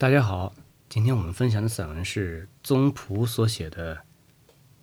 [0.00, 0.54] 大家好，
[0.88, 3.96] 今天我们分享的散文是宗璞所写的《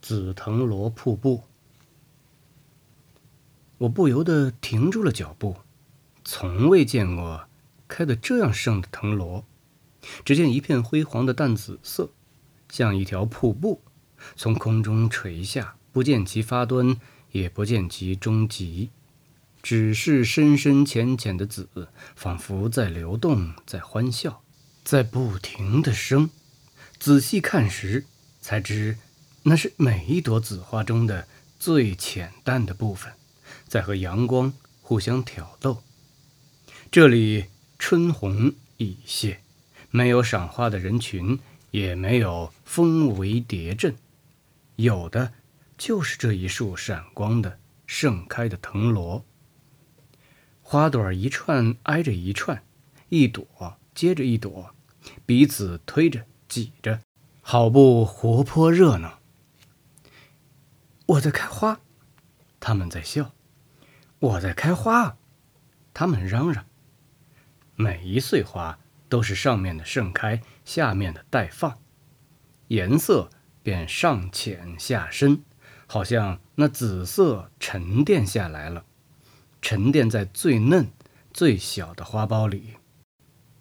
[0.00, 1.36] 紫藤萝瀑布》。
[3.76, 5.58] 我不由得停住了脚步，
[6.24, 7.46] 从未见过
[7.86, 9.44] 开得这样盛的藤萝。
[10.24, 12.08] 只见一片辉煌的淡紫色，
[12.70, 13.82] 像一条瀑布，
[14.34, 16.96] 从空中垂下，不见其发端，
[17.32, 18.88] 也不见其终极，
[19.62, 21.68] 只是深深浅浅的紫，
[22.16, 24.41] 仿佛在流动，在欢笑。
[24.84, 26.28] 在不停的生，
[26.98, 28.04] 仔细看时，
[28.40, 28.98] 才知
[29.44, 33.12] 那是每一朵紫花中的最浅淡的部分，
[33.68, 35.82] 在和阳光互相挑逗。
[36.90, 37.46] 这里
[37.78, 39.40] 春红已谢，
[39.90, 41.38] 没有赏花的人群，
[41.70, 43.94] 也没有蜂围蝶阵，
[44.76, 45.32] 有的
[45.78, 49.24] 就是这一束闪光的盛开的藤萝，
[50.60, 52.64] 花朵一串挨着一串，
[53.08, 53.78] 一朵。
[53.94, 54.74] 接着一朵，
[55.26, 57.00] 彼此推着挤着，
[57.40, 59.20] 好不活泼热闹。
[61.06, 61.80] 我在开花，
[62.60, 63.32] 他们在笑；
[64.18, 65.16] 我在开花，
[65.92, 66.64] 他们嚷嚷。
[67.74, 71.78] 每一穗花都是上面的盛开，下面的待放，
[72.68, 73.30] 颜色
[73.62, 75.42] 便上浅下深，
[75.86, 78.84] 好像那紫色沉淀下来了，
[79.60, 80.90] 沉淀在最嫩、
[81.32, 82.74] 最小的花苞里。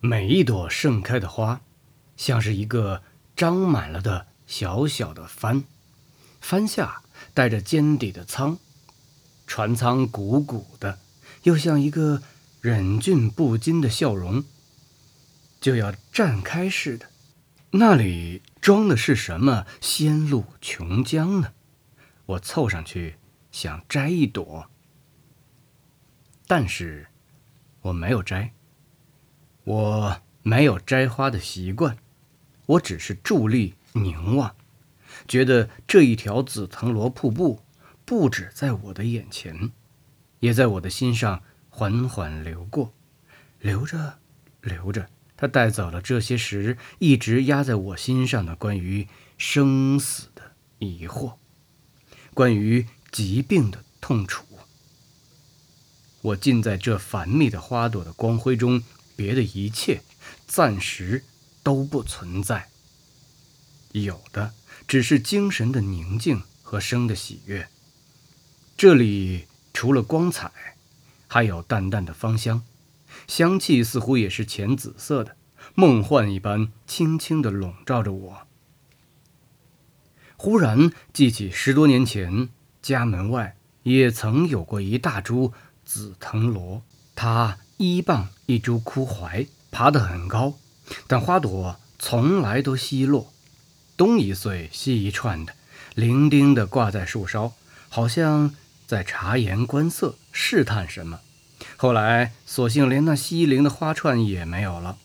[0.00, 1.60] 每一朵盛开的花，
[2.16, 3.02] 像是一个
[3.34, 5.64] 张满了的小小的帆，
[6.40, 7.02] 帆下
[7.34, 8.58] 带着尖底的舱，
[9.44, 11.00] 船舱鼓鼓的，
[11.42, 12.22] 又像一个
[12.60, 14.44] 忍俊不禁的笑容，
[15.60, 17.06] 就要绽开似的。
[17.72, 21.52] 那里装的是什么仙露琼浆呢？
[22.26, 23.16] 我凑上去
[23.50, 24.70] 想摘一朵，
[26.46, 27.08] 但是
[27.80, 28.52] 我没有摘。
[29.68, 31.98] 我没有摘花的习惯，
[32.64, 34.56] 我只是伫立凝望，
[35.28, 37.60] 觉得这一条紫藤萝瀑布
[38.06, 39.70] 不止在我的眼前，
[40.40, 42.94] 也在我的心上缓缓流过，
[43.60, 44.14] 流着
[44.62, 49.06] 流着，它带走了这些时一直压在我心上的关于
[49.36, 51.34] 生死的疑惑，
[52.32, 54.46] 关于疾病的痛楚。
[56.22, 58.82] 我浸在这繁密的花朵的光辉中。
[59.18, 60.00] 别的一切
[60.46, 61.24] 暂时
[61.64, 62.68] 都不存在，
[63.90, 64.54] 有的
[64.86, 67.68] 只是精神的宁静和生的喜悦。
[68.76, 70.52] 这里除了光彩，
[71.26, 72.62] 还有淡淡的芳香，
[73.26, 75.36] 香气似乎也是浅紫色的，
[75.74, 78.46] 梦幻一般，轻轻地笼罩着我。
[80.36, 82.50] 忽然记起十多年前
[82.80, 85.52] 家门外也曾有过一大株
[85.84, 86.84] 紫藤萝，
[87.16, 87.58] 它。
[87.78, 90.54] 一棒一株枯槐，爬得很高，
[91.06, 93.32] 但花朵从来都稀落，
[93.96, 95.52] 东一穗西一串的，
[95.94, 97.52] 伶仃地挂在树梢，
[97.88, 98.52] 好像
[98.88, 101.20] 在察言观色，试探什么。
[101.76, 104.98] 后来索性连那稀零的花串也没有了，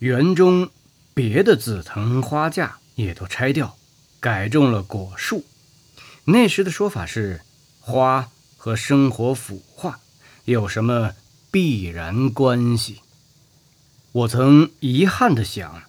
[0.00, 0.68] 园中
[1.14, 3.78] 别的紫藤花架也都拆掉，
[4.20, 5.46] 改种了果树。
[6.26, 7.40] 那时的说法是，
[7.80, 10.00] 花和生活腐化
[10.44, 11.14] 有什么？
[11.56, 13.00] 必然关系。
[14.12, 15.84] 我曾遗憾地想，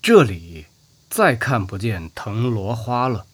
[0.00, 0.66] 这里
[1.10, 3.26] 再看不见藤萝花了。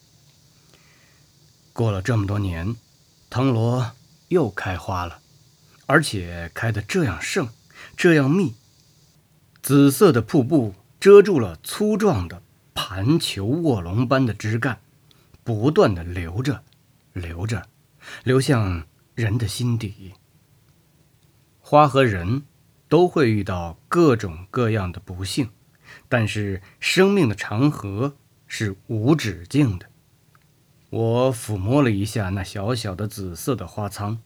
[1.75, 2.75] 过了这么多年，
[3.29, 3.93] 藤萝
[4.29, 5.21] 又开花了，
[5.84, 7.51] 而且开得这样盛，
[7.95, 8.55] 这样密。
[9.61, 12.43] 紫色的瀑布遮住了粗壮的
[12.73, 14.81] 盘球卧龙般的枝干，
[15.45, 16.65] 不断地流着，
[17.12, 17.69] 流着，
[18.25, 20.15] 流向人的心底。
[21.71, 22.45] 花和人
[22.89, 25.51] 都会遇到各种各样的不幸，
[26.09, 28.15] 但是生命的长河
[28.47, 29.84] 是无止境的。
[30.89, 34.17] 我抚摸了一下那小小的紫色的花舱，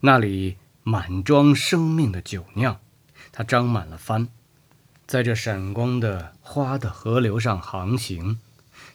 [0.00, 2.80] 那里满装生命的酒酿，
[3.32, 4.28] 它张满了帆，
[5.06, 8.38] 在这闪光的花的河流上航行。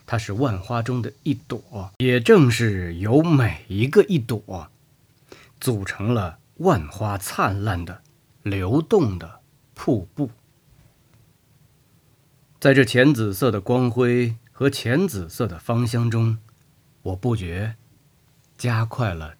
[0.04, 4.68] 它是万花中的一朵，也正是由每一个一朵
[5.60, 6.40] 组成了。
[6.58, 8.02] 万花灿烂的、
[8.42, 9.40] 流动的
[9.74, 10.30] 瀑布，
[12.60, 16.38] 在这浅紫色的光辉和浅紫色的芳香中，
[17.02, 17.74] 我不觉
[18.56, 19.34] 加快了